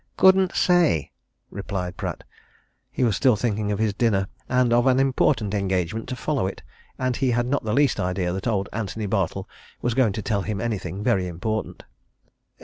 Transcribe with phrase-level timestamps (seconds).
[0.17, 1.11] "Couldn't say,"
[1.51, 2.23] replied Pratt.
[2.89, 6.63] He was still thinking of his dinner, and of an important engagement to follow it,
[6.97, 9.47] and he had not the least idea that old Antony Bartle
[9.79, 11.83] was going to tell him anything very important.